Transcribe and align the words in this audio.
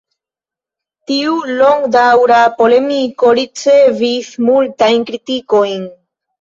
Tiu 1.11 1.35
longdaŭra 1.59 2.41
polemiko 2.63 3.35
ricevis 3.43 4.33
multajn 4.51 5.09
kritikojn. 5.15 5.89